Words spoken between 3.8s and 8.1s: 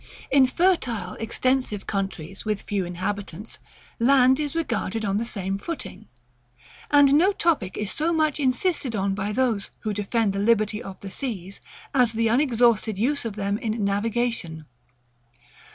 land is regarded on the same footing. And no topic is